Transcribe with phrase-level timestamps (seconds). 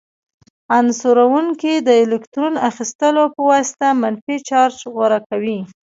[0.77, 1.53] عنصرونه
[1.87, 5.59] د الکترون اخیستلو په واسطه منفي چارج غوره کوي.